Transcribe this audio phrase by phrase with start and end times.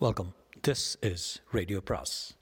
[0.00, 0.32] Welcome.
[0.66, 2.36] This is Radio Pras.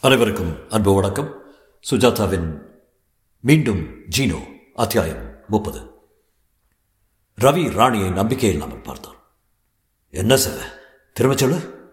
[0.00, 1.42] அனைவருக்கும் அன்பு வணக்கம்.
[1.90, 2.60] சுஜாதாவின்
[3.40, 5.90] மீண்டும் ஜீனோ அத்தியாயம் முப்பது.
[7.40, 9.16] ரவி ராணியை நம்பிக்கை இல்லாமல் பார்த்தான்.
[10.10, 10.62] என்ன செய்வ
[11.12, 11.90] திரும்ப சொல்லு.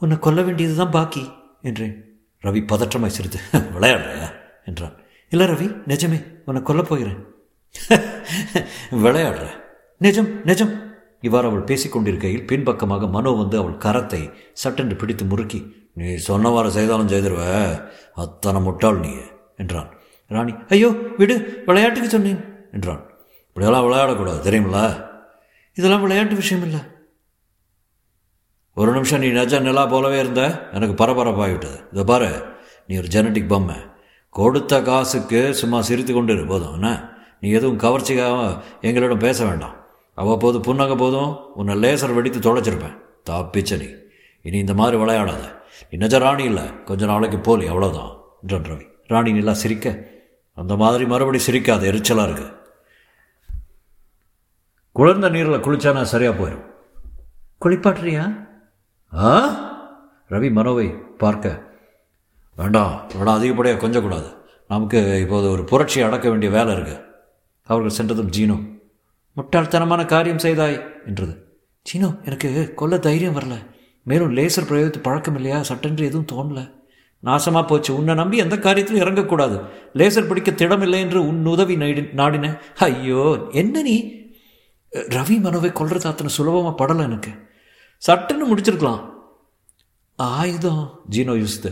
[0.00, 1.32] உன்னை கொல்ல வேண்டியதுதான் பாக்கி
[1.62, 2.22] என்றேன்.
[2.42, 4.34] ரவி பதற்றமாய் சிரித்து விளையாடுறியா?
[4.64, 5.06] என்றான்.
[5.32, 7.18] இல்லை ரவி நிஜமே உன்னை கொல்லப் போகிறேன்.
[9.04, 9.46] விளையாடுற.
[10.00, 10.72] நிஜம் நிஜம்.
[11.20, 15.60] இவ்வாறு அவள் பேசிக் கொண்டிருக்கையில் பின்பக்கமாக மனோ வந்து அவள் கரத்தை சட்டென்று பிடித்து முறுக்கி
[15.94, 17.42] நீ சொன்னவாறு செய்தாலும் செய்திருவ
[18.14, 19.12] அத்தனை முட்டாள் நீ
[19.56, 19.90] என்றான்.
[20.30, 23.02] ராணி ஐயோ விடு விளையாட்டுக்கு சொன்னேன் என்றான்.
[23.46, 24.80] இப்படியெல்லாம் விளையாடக்கூடாது தெரியுமில்ல?
[25.76, 26.80] இதெல்லாம் விளையாட்டு விஷயம் இல்லை
[28.76, 30.42] ஒரு நிமிஷம் நீ நிஜ நிலா போலவே இருந்த
[30.72, 32.28] எனக்கு பரபரப்பாகிவிட்டது இதை பாரு
[32.86, 33.76] நீ ஒரு ஜெனட்டிக் பொம்மை
[34.30, 36.72] கொடுத்த காசுக்கு சும்மா சிரித்து கொண்டு இரு போதும்.
[36.72, 37.16] என்ன?
[37.40, 39.74] நீ எதுவும் கவர்ச்சிக்காக எங்களிடம் பேச வேண்டாம்.
[40.14, 41.54] அவ்வப்போது புன்னக போதும்.
[41.54, 42.98] உன்னை லேசர் வெடித்து தொலைச்சிருப்பேன்.
[43.30, 43.86] தப்பிச்ச நீ.
[44.42, 45.60] இனி இந்த மாதிரி விளையாடாத.
[45.90, 46.84] நீ நிஜ ராணி இல்லை.
[46.84, 47.68] கொஞ்ச நாளைக்கு போலி.
[47.68, 48.86] அவ்வளோதான் என்றான் ரவி.
[49.06, 50.08] ராணி நிலா சிரிக்க.
[50.54, 51.88] அந்த மாதிரி மறுபடி சிரிக்காத.
[51.88, 52.56] எரிச்சலாக இருக்கு.
[54.92, 56.66] குளிர்ந்த நீரில் குளிச்சானா சரியாக போயிடும்
[57.64, 58.48] குளிப்பாட்டுறியா?
[59.14, 59.48] ஆ?
[60.30, 61.67] ரவி மனோவை பார்க்க
[62.58, 64.28] வேண்டாம் வேண்டாம் அதிகப்படியாக கொஞ்சக்கூடாது.
[64.68, 66.96] நமக்கு இப்போது ஒரு புரட்சி அடக்க வேண்டிய வேலை இருக்கு.
[67.62, 68.56] அவர்கள் சென்றதும் ஜீனோ.
[69.36, 71.34] முட்டாள்தனமான காரியம் செய்தாய் என்றது.
[71.86, 73.56] ஜீனோ எனக்கு கொல்ல தைரியம் வரல.
[74.02, 75.62] மேலும் லேசர் பிரயோகத்து பழக்கம் இல்லையா?
[75.62, 76.60] சட்டென்று எதுவும் தோணல.
[77.24, 77.96] நாசமாக போச்சு.
[77.96, 79.56] உன்னை நம்பி எந்த காரியத்திலும் இறங்கக்கூடாது.
[79.94, 82.60] லேசர் பிடிக்க திடமில்லை என்று உன் உதவி நாடி நாடின.
[82.78, 83.96] ஐயோ என்ன நீ?
[84.92, 87.30] ரவி மனோவை கொல்றது அத்தனை சுலபமாக படலை எனக்கு.
[88.02, 89.02] சட்டுன்னு முடிச்சிருக்கலாம்.
[90.16, 91.70] ஆயுதம் ஜீனோ யூஸ்து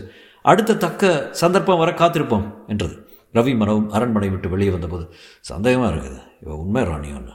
[0.49, 2.95] அடுத்த தக்க சந்தர்ப்பம் வர காத்திருப்போம் என்றது.
[3.33, 5.13] ரவி மனவும் அரண்மனை விட்டு வெளியே வந்தபோது
[5.49, 6.21] சந்தேகமாக இருக்குது.
[6.41, 7.33] இவ உண்மை ராணி ஒன்று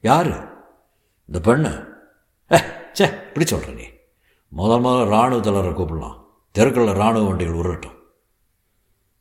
[0.00, 0.32] யார்?
[1.26, 1.72] இந்த பெண்ணு.
[2.54, 2.58] ஏ
[2.92, 3.86] சே இப்படி சொல்கிற நீ.
[4.48, 6.18] முதல் முதல்ல இராணுவ தலைவரை கூப்பிடலாம்.
[6.50, 7.98] தெருக்களில் இராணுவ வண்டிகள் உருட்டும்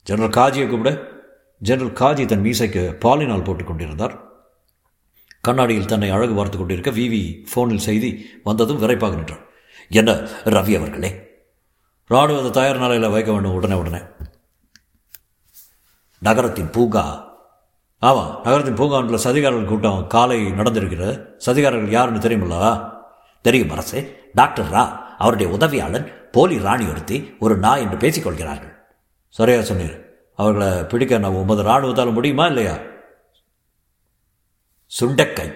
[0.04, 0.92] ஜெனரல் காஜியை கூப்பிட.
[1.58, 4.16] ஜெனரல் காஜி தன் மீசைக்கு பாலினால் போட்டுக் கொண்டிருந்தார்.
[5.42, 9.46] கண்ணாடியில் தன்னை அழகு பார்த்து கொண்டிருக்க விவி ஃபோனில் செய்தி வந்ததும் விரைப்பாக நின்றார்
[9.90, 10.12] என்ன
[10.46, 11.31] ரவி அவர்களே?
[12.12, 14.00] இராணுவத்தை தயார் நிலையில் வைக்க வேண்டும் உடனே உடனே.
[16.20, 17.34] நகரத்தின் பூங்கா.
[18.00, 21.26] ஆமாம் நகரத்தின் பூங்காவில் சதிகாரர்கள் கூட்டம் காலை நடந்திருக்கிறது.
[21.46, 22.92] சதிகாரர்கள் யாருன்னு தெரியுமில்லவா?
[23.42, 24.16] தெரியும் அரசே.
[24.34, 28.74] டாக்டர் ரா அவருடைய உதவியாளன் போலி ராணி ஒருத்தி ஒரு நாய் என்று பேசிக்கொள்கிறார்கள்.
[29.30, 30.06] சரியா சொன்னீர்.
[30.36, 32.78] அவர்களை பிடிக்க நான் உமது ராணுவத்தால் முடியுமா இல்லையா?
[35.00, 35.54] சுண்டக்கை.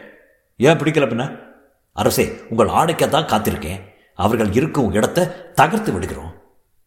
[0.57, 1.39] ஏன் பிடிக்கல பின்ன?
[1.93, 3.93] அரசே உங்கள் ஆடைக்கத்தான் காத்திருக்கேன்.
[4.15, 6.34] அவர்கள் இருக்கும் இடத்தை தகர்த்து விடுகிறோம்.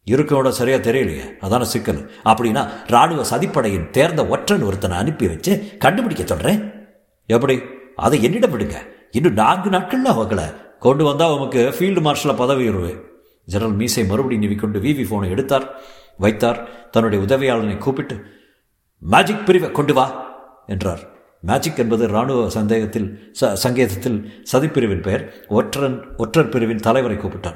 [0.09, 1.37] இருக்கோட சரியா தெரியலையே.
[1.41, 2.11] அதான சிக்கல்.
[2.23, 6.73] அப்படின்னா ராணுவ சதிப்படையின் தேர்ந்த ஒற்றன் ஒருத்தனை அனுப்பி வச்சு கண்டுபிடிக்க சொல்கிறேன்
[7.27, 7.61] எப்படி?
[7.95, 8.75] அதை என்னிடம் விடுங்க.
[9.11, 13.07] இன்னும் நான்கு நாட்களில் அவங்களை கொண்டு வந்தால் அவனுக்கு ஃபீல்டு மார்ஷலில் பதவி உருவு.
[13.45, 15.81] ஜெனரல் மீசை மறுபடியும் நிவிக்கொண்டு விவி ஃபோனை எடுத்தார்.
[16.17, 16.89] வைத்தார்.
[16.89, 18.23] தன்னுடைய உதவியாளனை கூப்பிட்டு
[18.99, 20.07] மேஜிக் பிரிவை கொண்டு வா
[20.67, 20.99] என்றார்.
[21.41, 25.45] மேஜிக் என்பது இராணுவ சந்தேகத்தில் ச சங்கேதத்தில் சதிப்பிரிவின் பெயர்.
[25.47, 27.55] ஒற்றன் ஒற்றர் பிரிவின் தலைவரை கூப்பிட்டான்.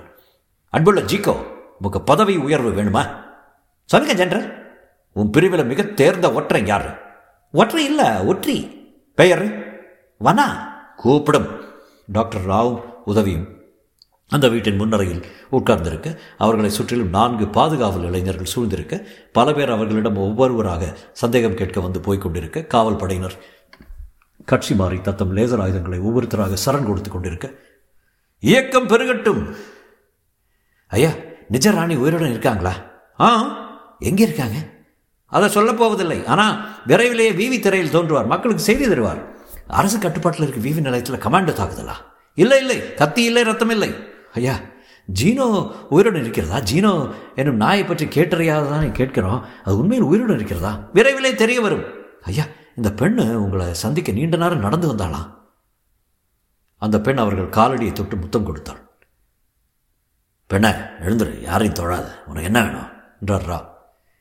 [0.70, 1.53] அன்புள்ள ஜீகோ
[1.84, 3.10] உமக்கு பதவி உயர்வு வேணுமா?
[3.86, 4.54] சொல்லுங்க ஜென்ரல்.
[5.14, 7.02] உன் பிரிவில் மிக தேர்ந்த ஒற்றை யார்?
[7.52, 8.86] ஒற்றை இல்லை ஒற்றி.
[9.16, 9.44] பெயர்?
[10.18, 10.46] வனா.
[10.96, 11.48] கூப்பிடும்.
[12.08, 13.62] டாக்டர் ராவ் உதவியும்.
[14.28, 21.54] அந்த வீட்டின் முன்னரையில் உட்கார்ந்திருக்க அவர்களை சுற்றிலும் நான்கு பாதுகாவல் இளைஞர்கள் சூழ்ந்திருக்க பல பேர் அவர்களிடம் ஒவ்வொருவராக சந்தேகம்
[21.54, 23.34] கேட்க வந்து போய்கொண்டிருக்க காவல் படையினர்
[24.46, 27.52] கட்சி மாறி தத்தம் லேசர் ஆயுதங்களை ஒவ்வொருத்தராக சரண் கொடுத்து கொண்டிருக்க
[28.40, 29.56] இயக்கம் பெருகட்டும்.
[30.88, 31.10] ஐயா
[31.54, 32.74] நிஜ ராணி உயிருடன் இருக்காங்களா?
[33.20, 33.28] ஆ
[34.00, 34.58] எங்கே இருக்காங்க?
[35.26, 36.26] அதை சொல்லப் போவதில்லை.
[36.26, 36.56] ஆனால்
[36.88, 38.32] விரைவிலேயே விவி திரையில் தோன்றுவார்.
[38.34, 39.22] மக்களுக்கு செய்தி தருவார்.
[39.68, 41.96] அரசு கட்டுப்பாட்டில் இருக்க விவி நிலையத்தில் கமாண்டோ தாக்குதலா?
[42.36, 42.94] இல்லை இல்லை.
[42.94, 43.92] கத்தி இல்லை ரத்தம் இல்லை.
[44.34, 44.56] ஐயா
[45.22, 45.48] ஜீனோ
[45.90, 46.58] உயிருடன் இருக்கிறதா?
[46.72, 46.92] ஜீனோ
[47.36, 49.46] என்னும் நாயை பற்றி கேட்டறியாததான் கேட்கிறோம்.
[49.64, 50.72] அது உண்மையில் உயிருடன் இருக்கிறதா?
[50.94, 51.86] விரைவிலே தெரிய வரும்.
[52.22, 52.44] ஐயா
[52.76, 55.22] இந்த பெண்ணு உங்களை சந்திக்க நீண்ட நேரம் நடந்து வந்தாளா?
[56.78, 58.83] அந்த பெண் அவர்கள் காலடியை தொட்டு முத்தம் கொடுத்தாள்.
[60.54, 62.08] பெண்ண எழுந்துரு யாரையும் தொழாத.
[62.26, 62.90] உனக்கு என்ன வேணும்?
[63.20, 63.66] என்றார் ரா.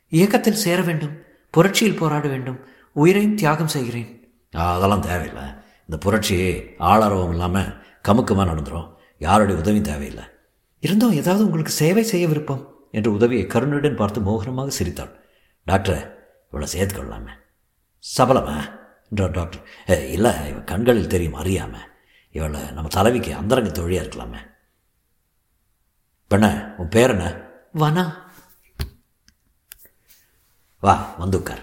[0.08, 4.30] இயக்கத்தில் சேர வேண்டும் புரட்சியில் போராட வேண்டும் உயிரையும் தியாகம் செய்கிறேன்.
[4.52, 5.42] அதெல்லாம் தேவையில்லை.
[5.80, 7.68] இந்த புரட்சி ஆளரவம் இல்லாமல்
[8.08, 8.88] கமுக்கமாக நடந்துடும்
[9.18, 10.24] யாருடைய உதவியும் தேவையில்லை.
[10.80, 12.76] இருந்தும் ஏதாவது உங்களுக்கு சேவை செய்ய விருப்பம்?
[12.90, 15.12] என்று உதவியை கருணுடன் பார்த்து மோகனமாக சிரித்தாள்.
[15.64, 16.00] டாக்டர்
[16.50, 17.34] இவளை சேர்த்துக்கொள்ளாமே
[18.18, 18.56] சபலமா?
[19.10, 19.60] என்றார் டாக்டர்.
[19.90, 21.88] ஏ இல்லை இவன் கண்களில் தெரியும் அறியாமல்
[22.30, 24.50] இவளை நம்ம தலைவிக்கு அந்தரங்க தொழியாக இருக்கலாமே.
[26.32, 27.26] பெண்ண உன் பேர் என்ன?
[27.72, 28.04] வனா.
[30.80, 31.62] வா வந்து உட்கார்.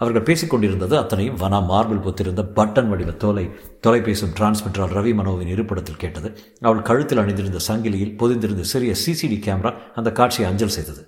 [0.00, 3.44] அவர்கள் பேசிக்கொண்டிருந்தது அத்தனையும் வனா மார்பிள் பொத்திருந்த பட்டன் வடிவ தோலை
[3.86, 6.28] தொலைபேசும் டிரான்ஸ்மிட்டரால் ரவி மனோவின் இருப்பிடத்தில் கேட்டது.
[6.60, 11.02] அவள் கழுத்தில் அணிந்திருந்த சங்கிலியில் பொதிந்திருந்த சிறிய சிசிடி கேமரா அந்த காட்சியை அஞ்சல் செய்தது.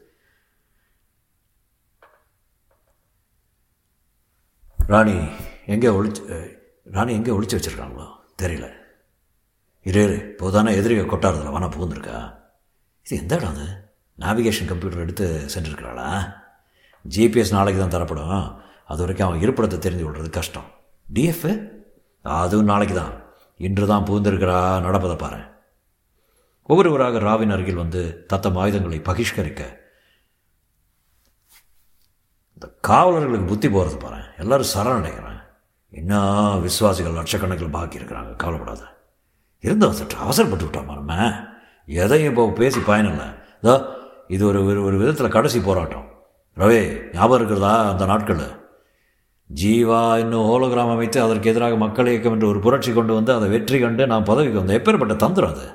[4.87, 5.17] ராணி
[5.67, 6.23] எங்கே ஒழிச்சு
[6.85, 8.07] ராணி எங்கே ஒழிச்சு வச்சிருக்காங்களோ?
[8.43, 8.69] தெரியல.
[9.83, 12.17] இரு இப்போதானே எதிரிக கொட்டாரத்தில் வனா புகுந்திருக்கா?
[13.05, 13.67] இது எந்த இடம் அது
[14.19, 16.35] நாவிகேஷன் கம்ப்யூட்டர் எடுத்து சென்றிருக்கிறாளா?
[17.15, 18.61] ஜிபிஎஸ் நாளைக்கு தான் தரப்படும்.
[18.85, 20.69] அது வரைக்கும் அவன் இருப்பிடத்தை தெரிஞ்சு கொள்வது கஷ்டம்.
[21.15, 21.71] டிஎஃப்
[22.23, 23.23] அதுவும் நாளைக்கு தான்.
[23.57, 25.41] இன்று தான் புகுந்திருக்கிறா நடப்பதை பாரு.
[26.63, 29.63] ஒவ்வொருவராக ராவின் அருகில் வந்து தத்தம் ஆயுதங்களை பகிஷ்கரிக்க.
[32.55, 34.23] இந்த காவலர்களுக்கு புத்தி போகிறது பாரு.
[34.39, 35.41] எல்லாரும் சரணடைகிறேன்
[35.91, 38.83] இன்னும் விசுவாசிகள் லட்சக்கணக்கில் பாக்கி இருக்கிறாங்க கவலைப்படாத.
[39.61, 41.51] இருந்தவன் சற்று அவசரப்பட்டு விட்டான் நம்ம
[42.01, 43.29] எதையும் இப்போ பேசி பயனில்லை.
[43.63, 43.75] இதோ
[44.35, 46.07] இது ஒரு ஒரு ஒரு விதத்தில் கடைசி போராட்டம்.
[46.57, 46.81] ரவே
[47.15, 48.53] ஞாபகம் இருக்கிறதா அந்த நாட்களில்?
[49.51, 53.79] ஜீவா இன்னும் ஹோலோகிராம் அமைத்து அதற்கு எதிராக மக்கள் இயக்கம் என்று ஒரு புரட்சி கொண்டு வந்து அதை வெற்றி
[53.81, 55.67] கண்டு நான் பதவிக்கு வந்தேன் எப்பேற்பட்ட தந்திரம் அது?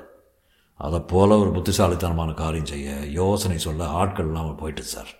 [0.80, 5.12] அதை போல ஒரு புத்திசாலித்தனமான காரியம் செய்ய யோசனை சொல்ல ஆட்கள் இல்லாமல் போயிட்டு சார்.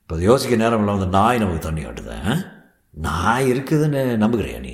[0.00, 2.32] இப்போ அது யோசிக்க நேரம் இல்லாமல் வந்து நாய் நமக்கு தண்ணி காட்டுதேன்
[2.94, 4.72] நாய் இருக்குதுன்னு நம்புகிறியா நீ?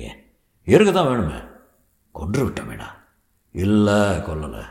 [0.67, 1.39] இருக்க தான் வேணுமே.
[2.15, 2.89] கொன்று விட்டோமேடா.
[3.51, 4.63] இல்லை கொல்லலை.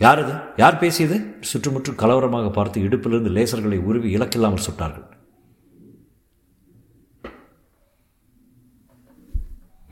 [0.00, 1.16] யார் இது யார் பேசியது?
[1.50, 5.06] சுற்றுமுற்றும் கலவரமாக பார்த்து இடுப்பிலிருந்து லேசர்களை உருவி இலக்கில்லாமல் சுட்டார்கள்.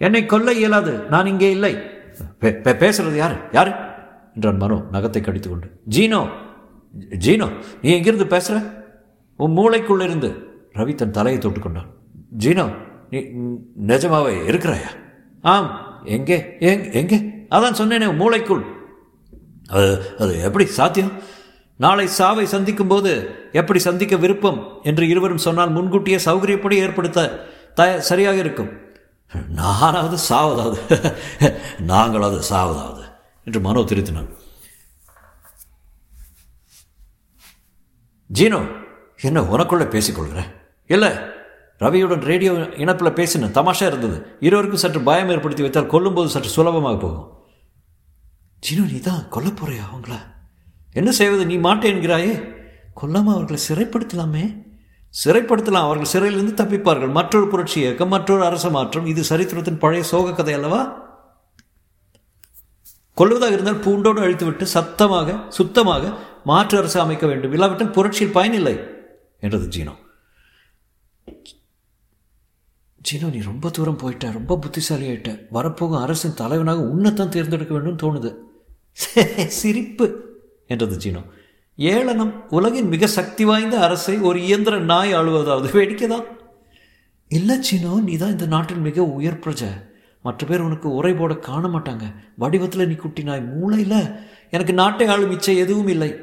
[0.07, 0.93] என்னை கொல்ல இயலாது.
[1.13, 1.73] நான் இங்கே இல்லை.
[2.83, 3.37] பேசுறது யார்?
[3.53, 3.73] யார்?
[4.35, 5.69] என்றான் மனோ நகத்தை கடித்து கொண்டு.
[5.97, 6.21] ஜீனோ
[7.25, 7.49] ஜீனோ
[7.83, 8.57] நீ எங்கிருந்து பேசுற?
[9.37, 10.31] உன் மூளைக்குள்ளிருந்து
[10.79, 11.91] ரவி தன் தலையை தொட்டுக்கொண்டான்
[12.45, 12.67] ஜீனோ
[13.11, 13.19] நீ
[13.87, 14.91] நிஜமாவே இருக்கிறாயா?
[15.43, 16.01] ஆம்.
[16.05, 16.57] எங்கே?
[16.93, 17.17] எங்கே?
[17.51, 18.65] அதான் சொன்னேனே மூளைக்குள்.
[19.69, 21.13] அது அது எப்படி சாத்தியம்?
[21.77, 23.11] நாளை சாவை சந்திக்கும் போது
[23.53, 28.71] எப்படி சந்திக்க விருப்பம் என்று இருவரும் சொன்னால் முன்கூட்டியே சௌகரியப்படி ஏற்படுத்த த சரியாக இருக்கும்.
[29.49, 30.79] நானாவது சாவதாவது.
[31.91, 33.03] நாங்களாவது சாவதாவது
[33.45, 34.31] என்று மனோ திருத்தினான்
[38.31, 38.61] ஜீனோ
[39.21, 40.51] என்ன உனக்குள்ளே பேசிக்கொள்கிறேன்
[40.87, 41.11] இல்லை
[41.81, 44.37] ரவியுடன் ரேடியோ இணைப்பில் பேசின தமாஷா இருந்தது.
[44.41, 47.27] இருவருக்கும் சற்று பயம் ஏற்படுத்தி வைத்தால் கொல்லும்போது சற்று சுலபமாக போகும்.
[48.63, 50.15] ஜினு நீ தான் கொல்ல போறியா அவங்கள?
[50.93, 52.33] என்ன செய்வது நீ மாட்டேன்கிறாயே
[52.95, 54.45] கொல்லாமல் அவர்களை சிறைப்படுத்தலாமே?
[55.25, 55.87] சிறைப்படுத்தலாம்.
[55.89, 57.11] அவர்கள் சிறையிலிருந்து தப்பிப்பார்கள்.
[57.11, 59.07] மற்றொரு புரட்சி இயக்கம் மற்றொரு அரச மாற்றம்.
[59.07, 61.07] இது சரித்திரத்தின் பழைய சோக கதை அல்லவா?
[63.15, 66.13] கொள்வதாக இருந்தால் பூண்டோடு அழித்துவிட்டு சத்தமாக சுத்தமாக
[66.45, 67.53] மாற்று அரசு அமைக்க வேண்டும்.
[67.53, 68.77] இல்லாவிட்டால் புரட்சியில் பயனில்லை
[69.41, 69.95] என்றது ஜீனோ.
[73.11, 78.35] ஜீனோ நீ ரொம்ப தூரம் போயிட்ட ரொம்ப புத்திசாலி ஆயிட்ட வரப்போகும் அரசின் தலைவனாக உன்னைத்தான் தேர்ந்தெடுக்க வேண்டும் தோணுது.
[79.47, 80.25] சிரிப்பு
[80.67, 81.23] என்றது ஜீனோ.
[81.77, 86.25] ஏளனம் உலகின் மிக சக்தி வாய்ந்த அரசை ஒரு இயந்திர நாய் ஆளுவதாவது வேடிக்கைதான்.
[87.29, 89.87] இல்லை சீனோ நீ தான் இந்த நாட்டின் மிக உயர் பிரஜை.
[90.23, 92.03] மற்ற பேர் உனக்கு உரை போட காண மாட்டாங்க.
[92.37, 94.11] வடிவத்தில் நீ குட்டி நாய் மூளையில்
[94.51, 96.17] எனக்கு நாட்டை ஆளும் இச்சை எதுவும் இல்லை.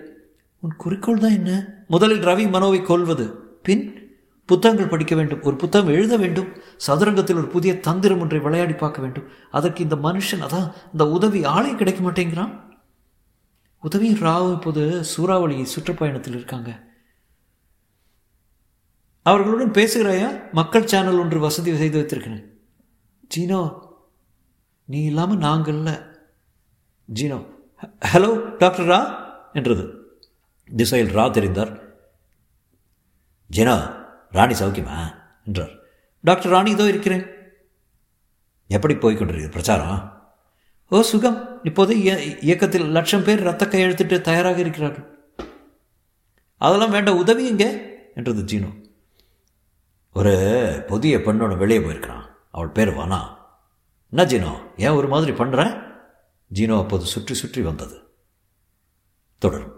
[0.59, 1.65] உன் குறிக்கோள் தான் என்ன?
[1.87, 3.31] முதலில் ரவி மனோவை கொல்வது.
[3.63, 3.94] பின்
[4.45, 9.27] புத்தகங்கள் படிக்க வேண்டும் ஒரு புத்தகம் எழுத வேண்டும் சதுரங்கத்தில் ஒரு புதிய தந்திரம் ஒன்றை விளையாடி பார்க்க வேண்டும்.
[9.51, 12.61] அதற்கு இந்த மனுஷன் அதான் இந்த உதவி ஆளே கிடைக்க மாட்டேங்கிறான்.
[13.79, 16.83] உதவியும் ராவ் இப்போது சூறாவளி சுற்றுப்பயணத்தில் இருக்காங்க.
[19.21, 20.51] அவர்களுடன் பேசுகிறாயா?
[20.51, 22.45] மக்கள் சேனல் ஒன்று வசதி செய்து வைத்திருக்கிறேன்.
[23.35, 23.79] ஜீனோ
[24.85, 25.93] நீ இல்லாமல் நாங்கள் இல்லை.
[27.13, 27.39] ஜீனோ
[28.13, 29.15] ஹலோ டாக்டர் ரா?
[29.53, 29.85] என்றது.
[30.75, 31.73] திசையில் ரா தெரிந்தார்.
[33.51, 34.03] ஜினா
[34.37, 34.97] ராணி சௌக்கியமா?
[35.45, 35.73] என்றார்.
[36.23, 37.25] டாக்டர் ராணி இதோ இருக்கிறேன்.
[38.69, 39.99] எப்படி போய்கொண்டிருக்கு பிரச்சாரம்?
[40.91, 41.37] ஓ சுகம்.
[41.63, 41.93] இப்போது
[42.41, 45.05] இயக்கத்தில் லட்சம் பேர் ரத்த கையெழுத்திட்டு தயாராக இருக்கிறார்கள்.
[46.61, 47.69] அதெல்லாம் வேண்டாம் உதவி எங்கே
[48.15, 48.69] என்றது ஜீனோ.
[50.13, 50.33] ஒரு
[50.87, 52.27] புதிய பெண்ணோட வெளியே போயிருக்கிறான்.
[52.51, 53.21] அவள் பேர் வனா.
[54.13, 55.61] என்ன ஜீனோ ஏன் ஒரு மாதிரி பண்ணுற
[56.51, 57.97] ஜீனோ அப்போது சுற்றி சுற்றி வந்தது.
[59.41, 59.74] தொடரும்.